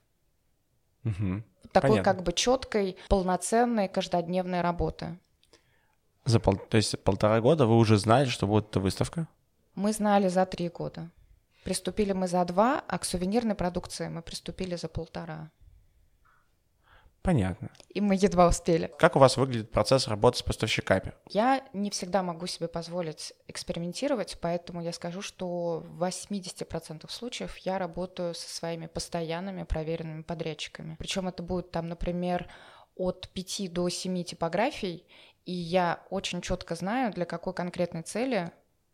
[1.06, 1.42] Угу.
[1.72, 2.04] Такой Понятно.
[2.04, 5.18] как бы четкой, полноценной каждодневной работы.
[6.26, 6.58] За пол...
[6.58, 9.28] То есть полтора года вы уже знали, что будет эта выставка?
[9.76, 11.10] Мы знали за три года.
[11.64, 15.52] Приступили мы за два, а к сувенирной продукции мы приступили за полтора.
[17.22, 17.70] Понятно.
[17.90, 18.92] И мы едва успели.
[18.98, 21.14] Как у вас выглядит процесс работы с поставщиками?
[21.30, 27.78] Я не всегда могу себе позволить экспериментировать, поэтому я скажу, что в 80% случаев я
[27.78, 30.96] работаю со своими постоянными проверенными подрядчиками.
[30.98, 32.52] Причем это будет там, например,
[32.96, 35.06] от 5 до 7 типографий,
[35.46, 38.52] и я очень четко знаю, для какой конкретной цели,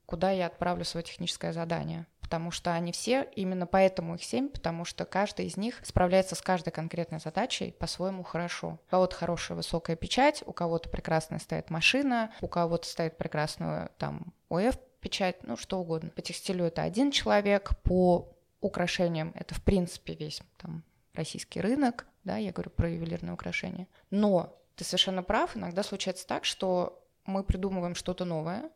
[0.08, 4.84] куда я отправлю свое техническое задание потому что они все, именно поэтому их семь, потому
[4.84, 8.82] что каждый из них справляется с каждой конкретной задачей по-своему хорошо.
[8.88, 14.34] У кого-то хорошая высокая печать, у кого-то прекрасная стоит машина, у кого-то стоит прекрасную там
[14.50, 16.10] ОФ печать, ну что угодно.
[16.10, 22.36] По текстилю это один человек, по украшениям это в принципе весь там российский рынок, да,
[22.36, 23.88] я говорю про ювелирные украшения.
[24.10, 28.70] Но ты совершенно прав, иногда случается так, что мы придумываем что-то новое,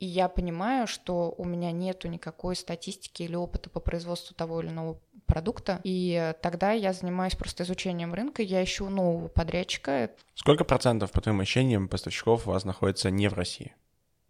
[0.00, 4.68] и я понимаю, что у меня нету никакой статистики или опыта по производству того или
[4.68, 10.10] иного продукта, и тогда я занимаюсь просто изучением рынка, я ищу нового подрядчика.
[10.34, 13.74] Сколько процентов, по твоим ощущениям, поставщиков у вас находится не в России?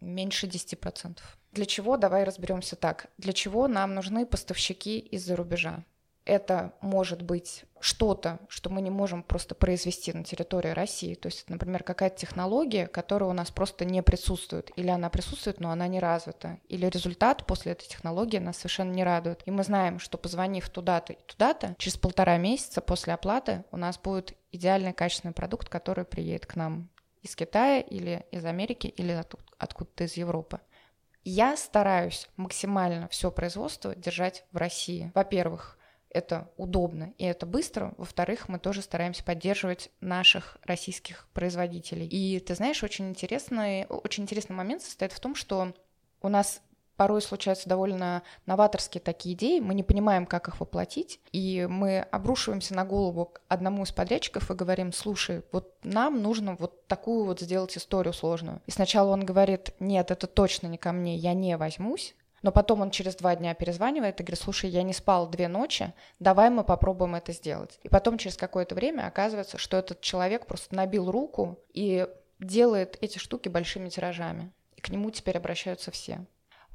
[0.01, 1.19] Меньше 10%.
[1.53, 1.97] Для чего?
[1.97, 3.07] Давай разберемся так.
[3.17, 5.85] Для чего нам нужны поставщики из-за рубежа?
[6.25, 11.15] Это может быть что-то, что мы не можем просто произвести на территории России.
[11.15, 14.71] То есть, например, какая-то технология, которая у нас просто не присутствует.
[14.77, 16.59] Или она присутствует, но она не развита.
[16.69, 19.43] Или результат после этой технологии нас совершенно не радует.
[19.45, 23.99] И мы знаем, что позвонив туда-то и туда-то, через полтора месяца после оплаты у нас
[23.99, 26.89] будет идеальный качественный продукт, который приедет к нам
[27.21, 29.23] из Китая или из Америки или
[29.59, 30.61] откуда-то из Европы.
[31.23, 35.11] Я стараюсь максимально все производство держать в России.
[35.15, 35.79] Во-первых,
[36.15, 37.93] это удобно и это быстро.
[37.99, 42.07] Во-вторых, мы тоже стараемся поддерживать наших российских производителей.
[42.07, 45.75] И ты знаешь, очень интересный, очень интересный момент состоит в том, что
[46.23, 46.63] у нас
[46.97, 52.75] порой случаются довольно новаторские такие идеи, мы не понимаем, как их воплотить, и мы обрушиваемся
[52.75, 57.77] на голову одному из подрядчиков и говорим, слушай, вот нам нужно вот такую вот сделать
[57.77, 58.63] историю сложную.
[58.67, 62.83] И сначала он говорит, нет, это точно не ко мне, я не возьмусь, но потом
[62.83, 66.63] он через два дня перезванивает и говорит, слушай, я не спал две ночи, давай мы
[66.63, 67.81] попробуем это сделать.
[67.83, 72.07] И потом через какое-то время оказывается, что этот человек просто набил руку и
[72.39, 74.53] делает эти штуки большими тиражами.
[74.77, 76.27] И к нему теперь обращаются все.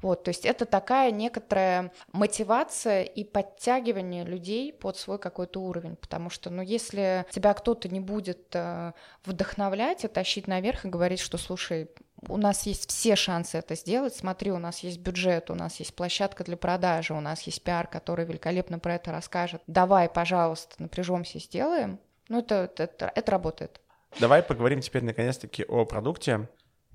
[0.02, 6.30] Вот, то есть это такая некоторая мотивация и подтягивание людей под свой какой-то уровень, потому
[6.30, 8.92] что, ну, если тебя кто-то не будет э,
[9.24, 11.90] вдохновлять и тащить наверх и говорить, что, слушай,
[12.28, 14.14] у нас есть все шансы это сделать.
[14.14, 17.86] Смотри, у нас есть бюджет, у нас есть площадка для продажи, у нас есть пиар,
[17.86, 19.62] который великолепно про это расскажет.
[19.66, 21.98] Давай, пожалуйста, напряжемся и сделаем.
[22.28, 23.80] Ну, это, это, это работает.
[24.18, 26.48] Давай поговорим теперь наконец-таки о продукте.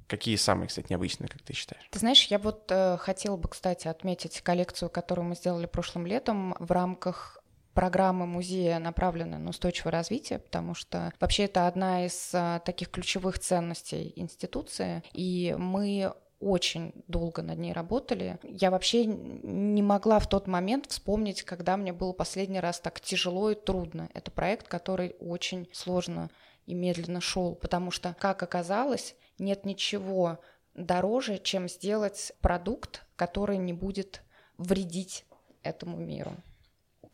[0.07, 1.83] Какие самые, кстати, необычные, как ты считаешь?
[1.89, 6.55] Ты знаешь, я вот э, хотела бы, кстати, отметить коллекцию, которую мы сделали прошлым летом
[6.59, 7.39] в рамках
[7.75, 13.37] программы музея направлены на устойчивое развитие, потому что вообще это одна из а, таких ключевых
[13.37, 18.39] ценностей институции, и мы очень долго над ней работали.
[18.43, 23.51] Я вообще не могла в тот момент вспомнить, когда мне было последний раз так тяжело
[23.51, 24.09] и трудно.
[24.13, 26.29] Это проект, который очень сложно
[26.65, 30.39] и медленно шел, потому что, как оказалось, нет ничего
[30.73, 34.21] дороже, чем сделать продукт, который не будет
[34.57, 35.25] вредить
[35.63, 36.35] этому миру.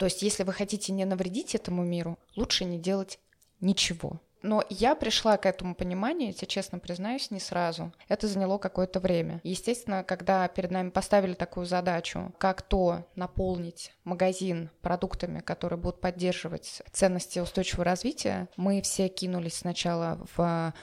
[0.01, 3.19] То есть, если вы хотите не навредить этому миру, лучше не делать
[3.59, 4.19] ничего.
[4.41, 7.93] Но я пришла к этому пониманию, тебе честно признаюсь, не сразу.
[8.07, 9.41] Это заняло какое-то время.
[9.43, 16.81] Естественно, когда перед нами поставили такую задачу, как то наполнить магазин продуктами, которые будут поддерживать
[16.91, 20.73] ценности устойчивого развития, мы все кинулись сначала в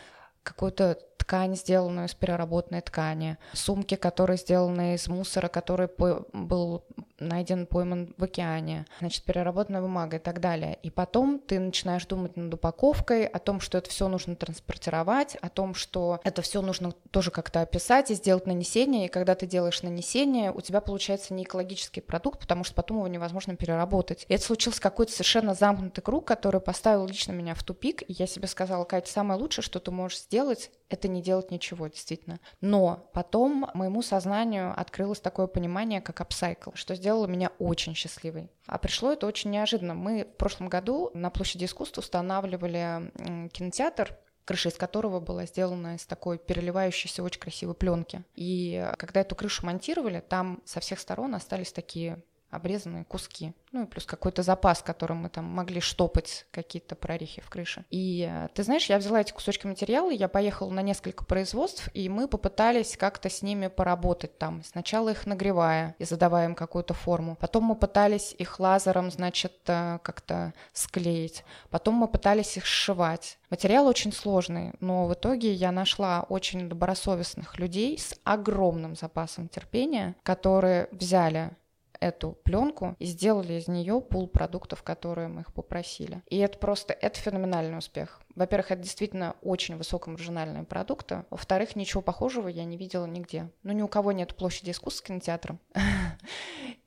[0.45, 0.97] какую-то
[1.29, 5.91] ткань, сделанную из переработанной ткани, сумки, которые сделаны из мусора, который
[6.33, 6.85] был
[7.19, 10.79] найден, пойман в океане, значит, переработанная бумага и так далее.
[10.83, 15.51] И потом ты начинаешь думать над упаковкой, о том, что это все нужно транспортировать, о
[15.51, 19.83] том, что это все нужно тоже как-то описать и сделать нанесение, и когда ты делаешь
[19.83, 24.25] нанесение, у тебя получается не экологический продукт, потому что потом его невозможно переработать.
[24.29, 28.27] И это случился какой-то совершенно замкнутый круг, который поставил лично меня в тупик, и я
[28.27, 32.41] себе сказала, Катя, самое лучшее, что ты можешь сделать, это не делать ничего, действительно.
[32.61, 38.51] Но потом моему сознанию открылось такое понимание, как апсайкл, что сделало меня очень счастливой.
[38.67, 39.95] А пришло это очень неожиданно.
[39.95, 43.13] Мы в прошлом году на площади искусств устанавливали
[43.51, 48.25] кинотеатр, крыша из которого была сделана из такой переливающейся очень красивой пленки.
[48.35, 53.53] И когда эту крышу монтировали, там со всех сторон остались такие обрезанные куски.
[53.73, 57.85] Ну и плюс какой-то запас, которым мы там могли штопать какие-то прорехи в крыше.
[57.91, 62.09] И э, ты знаешь, я взяла эти кусочки материала, я поехала на несколько производств, и
[62.09, 64.63] мы попытались как-то с ними поработать там.
[64.65, 67.37] Сначала их нагревая и задавая им какую-то форму.
[67.37, 71.45] Потом мы пытались их лазером, значит, э, как-то склеить.
[71.71, 73.39] Потом мы пытались их сшивать.
[73.51, 80.17] Материал очень сложный, но в итоге я нашла очень добросовестных людей с огромным запасом терпения,
[80.23, 81.51] которые взяли
[82.01, 86.23] эту пленку и сделали из нее пул продуктов, которые мы их попросили.
[86.27, 88.21] И это просто, это феноменальный успех.
[88.35, 91.25] Во-первых, это действительно очень высокомаржинальные продукты.
[91.31, 93.51] Во-вторых, ничего похожего я не видела нигде.
[93.63, 95.59] Ну, ни у кого нет площади искусств с кинотеатром.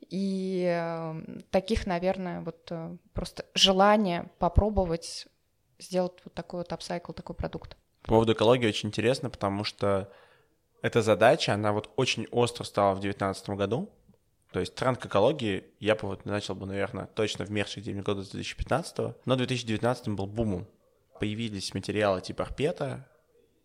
[0.09, 5.27] И эм, таких, наверное, вот э, просто желание попробовать
[5.79, 7.77] сделать вот такой вот апсайкл, такой продукт.
[8.03, 10.11] По поводу экологии очень интересно, потому что
[10.81, 13.89] эта задача, она вот очень остро стала в 2019 году.
[14.51, 18.05] То есть тренд к экологии я бы вот начал бы, наверное, точно в мерче где-нибудь
[18.05, 20.67] года с 2015, но 2019 был бумом.
[21.19, 23.07] Появились материалы типа арпета,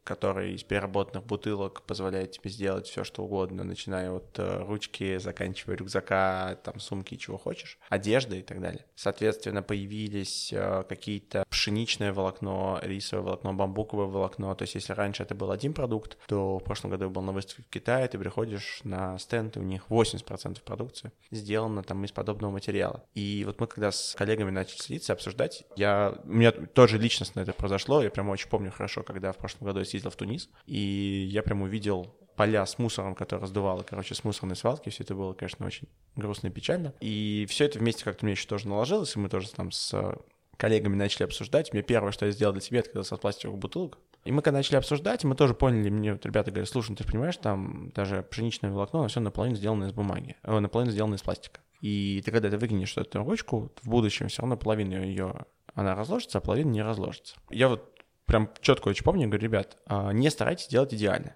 [0.07, 5.77] который из переработанных бутылок позволяет тебе сделать все, что угодно, начиная от э, ручки, заканчивая
[5.77, 8.85] рюкзака, там, сумки, чего хочешь, одежда и так далее.
[8.95, 14.55] Соответственно, появились э, какие-то пшеничное волокно, рисовое волокно, бамбуковое волокно.
[14.55, 17.64] То есть, если раньше это был один продукт, то в прошлом году был на выставке
[17.64, 22.53] в Китае, ты приходишь на стенд, и у них 80% продукции сделано там из подобного
[22.53, 23.05] материала.
[23.14, 27.53] И вот мы когда с коллегами начали следиться, обсуждать, я, у меня тоже личностно это
[27.53, 31.29] произошло, я прямо очень помню хорошо, когда в прошлом году я съездил в Тунис, и
[31.31, 34.91] я прям увидел поля с мусором, который раздувало, короче, с мусорной свалки.
[34.91, 36.95] Все это было, конечно, очень грустно и печально.
[37.01, 40.17] И все это вместе как-то мне еще тоже наложилось, и мы тоже там с
[40.59, 41.73] коллегами начали обсуждать.
[41.73, 43.99] Мне первое, что я сделал для себя, отказался от пластиковых бутылок.
[44.25, 47.05] И мы когда начали обсуждать, мы тоже поняли, мне вот ребята говорят, слушай, ну ты
[47.05, 51.61] понимаешь, там даже пшеничное волокно, все наполовину сделано из бумаги, э, наполовину сделано из пластика.
[51.81, 56.39] И ты когда ты выкинешь эту ручку, в будущем все равно половина ее, она разложится,
[56.39, 57.37] а половина не разложится.
[57.51, 57.96] Я вот
[58.27, 61.35] прям четко очень помню, говорю, ребят, а, не старайтесь делать идеально.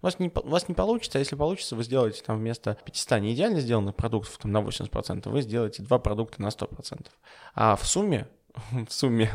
[0.00, 3.20] У вас, не, у вас не получится, а если получится, вы сделаете там вместо 500
[3.20, 7.06] не идеально сделанных продуктов там, на 80%, вы сделаете два продукта на 100%.
[7.54, 8.28] А в сумме,
[8.72, 9.30] в сумме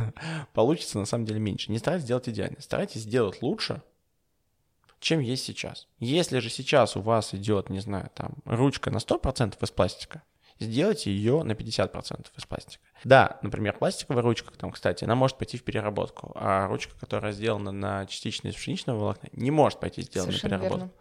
[0.54, 1.72] получится на самом деле меньше.
[1.72, 3.82] Не старайтесь сделать идеально, старайтесь сделать лучше,
[5.00, 5.88] чем есть сейчас.
[6.00, 10.24] Если же сейчас у вас идет, не знаю, там ручка на 100% из пластика,
[10.60, 12.84] сделайте ее на 50% из пластика.
[13.04, 17.72] Да, например, пластиковая ручка, там, кстати, она может пойти в переработку, а ручка, которая сделана
[17.72, 20.78] на частично из пшеничного волокна, не может пойти сделана на переработку.
[20.78, 20.92] Верно.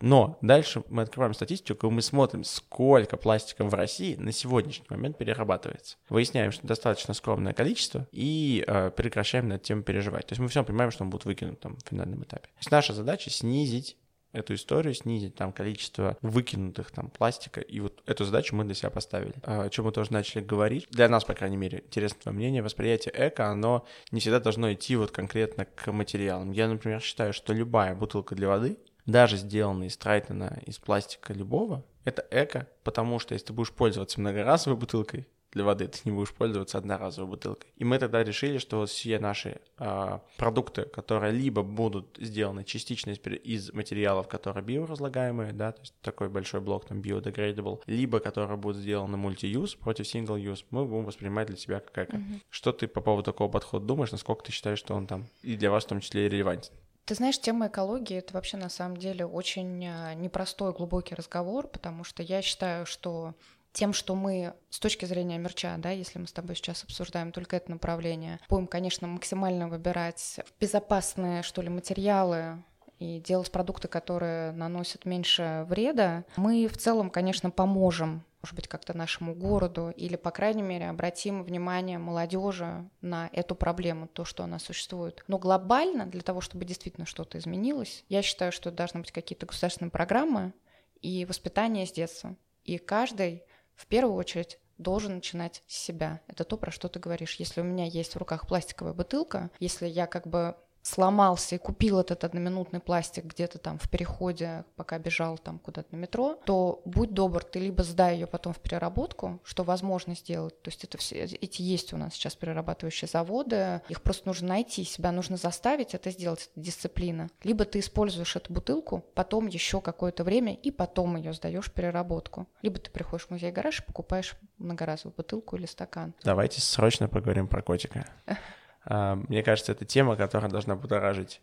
[0.00, 5.18] Но дальше мы открываем статистику, и мы смотрим, сколько пластика в России на сегодняшний момент
[5.18, 5.98] перерабатывается.
[6.08, 10.26] Выясняем, что достаточно скромное количество, и э, прекращаем над тем переживать.
[10.26, 12.48] То есть мы все понимаем, что он будет выкинут там в финальном этапе.
[12.48, 13.98] То есть наша задача снизить
[14.32, 18.90] эту историю, снизить там количество выкинутых там пластика, и вот эту задачу мы для себя
[18.90, 19.34] поставили.
[19.42, 20.86] О чем мы тоже начали говорить.
[20.90, 24.96] Для нас, по крайней мере, интересно твое мнение, восприятие эко, оно не всегда должно идти
[24.96, 26.52] вот конкретно к материалам.
[26.52, 31.84] Я, например, считаю, что любая бутылка для воды, даже сделанная из Трайтона, из пластика любого,
[32.04, 36.32] это эко, потому что если ты будешь пользоваться многоразовой бутылкой, для воды, ты не будешь
[36.32, 37.70] пользоваться одноразовой бутылкой.
[37.76, 43.18] И мы тогда решили, что все наши э, продукты, которые либо будут сделаны частично из,
[43.42, 48.78] из материалов, которые биоразлагаемые, да, то есть такой большой блок там biodegradable, либо которые будут
[48.82, 52.16] сделаны multi-use против single-use, мы будем воспринимать для себя как эко.
[52.16, 52.40] Mm-hmm.
[52.48, 55.70] Что ты по поводу такого подхода думаешь, насколько ты считаешь, что он там и для
[55.70, 56.72] вас в том числе и релевантен?
[57.06, 62.04] Ты знаешь, тема экологии— это вообще на самом деле очень а, непростой, глубокий разговор, потому
[62.04, 63.34] что я считаю, что
[63.72, 67.56] тем, что мы с точки зрения мерча, да, если мы с тобой сейчас обсуждаем только
[67.56, 72.62] это направление, будем, конечно, максимально выбирать безопасные, что ли, материалы,
[72.98, 78.96] и делать продукты, которые наносят меньше вреда, мы в целом, конечно, поможем может быть, как-то
[78.96, 84.58] нашему городу, или, по крайней мере, обратим внимание молодежи на эту проблему, то, что она
[84.58, 85.22] существует.
[85.28, 89.90] Но глобально, для того, чтобы действительно что-то изменилось, я считаю, что должны быть какие-то государственные
[89.90, 90.54] программы
[91.02, 92.34] и воспитание с детства.
[92.64, 93.44] И каждый
[93.80, 96.20] в первую очередь должен начинать с себя.
[96.26, 97.36] Это то, про что ты говоришь.
[97.36, 102.00] Если у меня есть в руках пластиковая бутылка, если я как бы сломался и купил
[102.00, 107.12] этот одноминутный пластик где-то там в переходе, пока бежал там куда-то на метро, то будь
[107.12, 110.60] добр, ты либо сдай ее потом в переработку, что возможно сделать.
[110.62, 114.84] То есть это все, эти есть у нас сейчас перерабатывающие заводы, их просто нужно найти,
[114.84, 117.28] себя нужно заставить это сделать, это дисциплина.
[117.42, 122.46] Либо ты используешь эту бутылку, потом еще какое-то время, и потом ее сдаешь в переработку.
[122.62, 126.14] Либо ты приходишь в музей-гараж и покупаешь многоразовую бутылку или стакан.
[126.22, 128.06] Давайте срочно поговорим про котика.
[128.84, 131.40] А, мне кажется, это тема, которая должна будоражить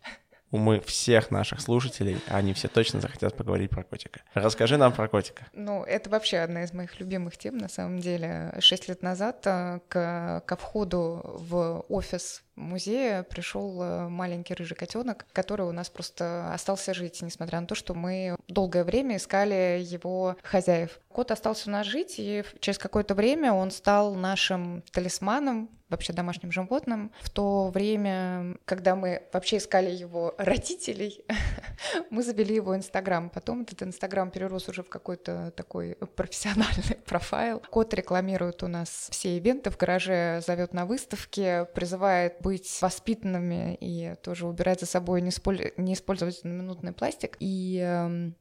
[0.50, 4.20] умы всех наших слушателей, а они все точно захотят поговорить про котика.
[4.34, 5.46] Расскажи нам про котика.
[5.52, 8.54] Ну, это вообще одна из моих любимых тем, на самом деле.
[8.60, 15.26] Шесть лет назад э, к, ко входу в офис музея пришел э, маленький рыжий котенок,
[15.32, 20.36] который у нас просто остался жить, несмотря на то, что мы долгое время искали его
[20.42, 21.00] хозяев.
[21.08, 26.52] Кот остался у нас жить, и через какое-то время он стал нашим талисманом, вообще домашним
[26.52, 27.12] животным.
[27.20, 31.24] В то время, когда мы вообще искали его родителей,
[32.10, 33.30] мы завели его Инстаграм.
[33.30, 37.62] Потом этот Инстаграм перерос уже в какой-то такой профессиональный профайл.
[37.70, 44.14] Кот рекламирует у нас все ивенты в гараже, зовет на выставки, призывает быть воспитанными и
[44.22, 45.28] тоже убирать за собой, не,
[45.92, 47.36] использовать минутный пластик.
[47.40, 48.34] И эм,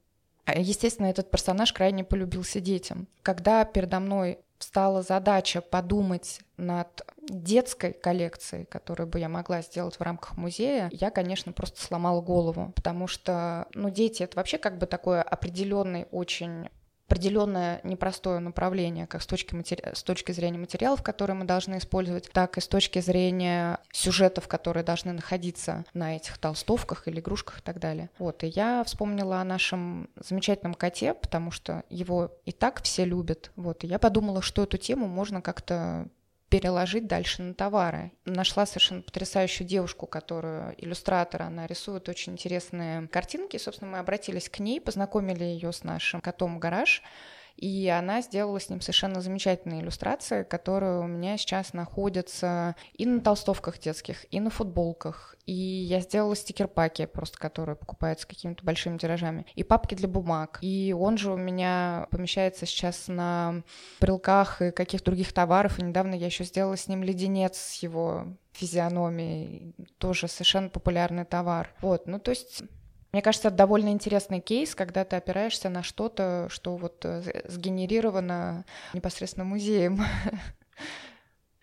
[0.56, 3.08] Естественно, этот персонаж крайне полюбился детям.
[3.22, 10.02] Когда передо мной встала задача подумать над детской коллекцией, которую бы я могла сделать в
[10.02, 14.86] рамках музея, я, конечно, просто сломала голову, потому что, ну, дети— это вообще как бы
[14.86, 16.70] такой определенный очень
[17.08, 19.82] определенное непростое направление, как с точки, матери...
[19.94, 24.84] с точки зрения материалов, которые мы должны использовать, так и с точки зрения сюжетов, которые
[24.84, 28.10] должны находиться на этих толстовках или игрушках и так далее.
[28.20, 33.52] Вот, и я вспомнила о нашем замечательном коте, потому что его и так все любят.
[33.56, 36.08] Вот, и я подумала, что эту тему можно как-то
[36.50, 38.12] переложить дальше на товары.
[38.26, 43.58] Нашла совершенно потрясающую девушку, которую иллюстратор, она рисует очень интересные картинки.
[43.58, 47.04] Собственно, мы обратились к ней, познакомили ее с нашим котом гараж.
[47.58, 53.20] И она сделала с ним совершенно замечательные иллюстрации, которые у меня сейчас находятся и на
[53.20, 55.36] толстовках детских, и на футболках.
[55.46, 59.46] И я сделала стикер-паки, просто которые покупаются какими-то большими тиражами.
[59.56, 60.60] И папки для бумаг.
[60.62, 63.64] И он же у меня помещается сейчас на
[64.00, 65.80] брелках и каких-то других товаров.
[65.80, 69.74] И недавно я еще сделала с ним леденец с его физиономией.
[69.98, 71.74] Тоже совершенно популярный товар.
[71.82, 72.64] Вот, ну то есть
[73.12, 78.66] мне кажется, это довольно интересный кейс, когда ты опираешься на что-то, что вот э, сгенерировано
[78.94, 80.02] непосредственно музеем.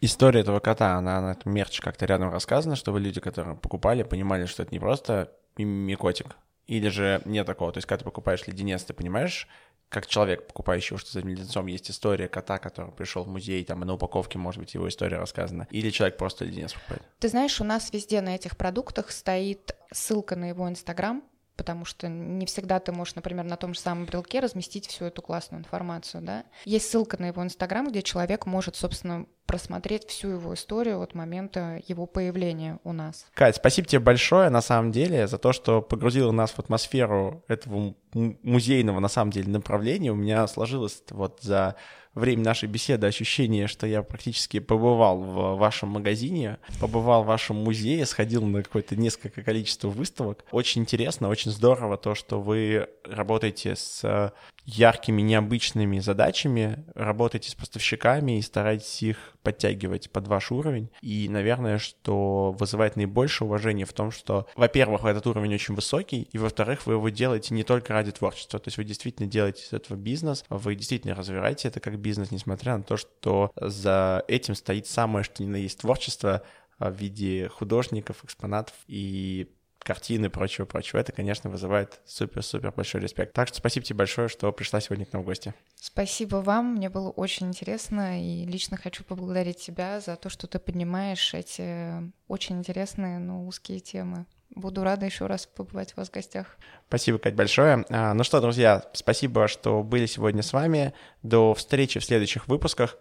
[0.00, 4.62] История этого кота, она на мерч как-то рядом рассказана, чтобы люди, которые покупали, понимали, что
[4.62, 6.36] это не просто мимикотик,
[6.66, 7.72] или же нет такого.
[7.72, 9.48] То есть, когда ты покупаешь леденец, ты понимаешь,
[9.88, 13.86] как человек, покупающий что за леденцом, есть история кота, который пришел в музей, там и
[13.86, 17.02] на упаковке, может быть, его история рассказана, или человек просто леденец покупает?
[17.20, 21.22] Ты знаешь, у нас везде на этих продуктах стоит ссылка на его Инстаграм,
[21.56, 25.22] потому что не всегда ты можешь, например, на том же самом брелке разместить всю эту
[25.22, 26.44] классную информацию, да.
[26.64, 31.80] Есть ссылка на его Инстаграм, где человек может, собственно, просмотреть всю его историю от момента
[31.86, 33.26] его появления у нас.
[33.34, 37.94] Кать, спасибо тебе большое, на самом деле, за то, что погрузила нас в атмосферу этого
[38.12, 40.12] музейного, на самом деле, направления.
[40.12, 41.76] У меня сложилось вот за
[42.14, 48.06] время нашей беседы ощущение, что я практически побывал в вашем магазине, побывал в вашем музее,
[48.06, 50.44] сходил на какое-то несколько количество выставок.
[50.50, 54.32] Очень интересно, очень здорово то, что вы работаете с
[54.64, 60.90] яркими, необычными задачами, работаете с поставщиками и стараетесь их подтягивать под ваш уровень.
[61.02, 66.38] И, наверное, что вызывает наибольшее уважение в том, что, во-первых, этот уровень очень высокий, и,
[66.38, 69.96] во-вторых, вы его делаете не только ради творчества, то есть вы действительно делаете из этого
[69.96, 75.24] бизнес, вы действительно развиваете это как бизнес, несмотря на то, что за этим стоит самое,
[75.24, 76.42] что ни на есть творчество
[76.78, 79.48] в виде художников, экспонатов и
[79.84, 83.32] картины и прочего-прочего, это, конечно, вызывает супер-супер большой респект.
[83.34, 85.54] Так что спасибо тебе большое, что пришла сегодня к нам в гости.
[85.76, 90.58] Спасибо вам, мне было очень интересно, и лично хочу поблагодарить тебя за то, что ты
[90.58, 94.26] поднимаешь эти очень интересные, но узкие темы.
[94.54, 96.56] Буду рада еще раз побывать у вас в гостях.
[96.88, 97.84] Спасибо, Кать, большое.
[97.90, 100.94] А, ну что, друзья, спасибо, что были сегодня с вами.
[101.22, 102.96] До встречи в следующих выпусках.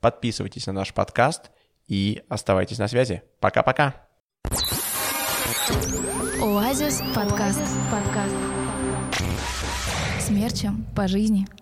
[0.00, 1.50] Подписывайтесь на наш подкаст
[1.86, 3.22] и оставайтесь на связи.
[3.40, 4.06] Пока-пока.
[5.66, 7.60] Оазис подкаст.
[7.90, 8.34] подкаст.
[10.20, 11.48] Смерчем по жизни.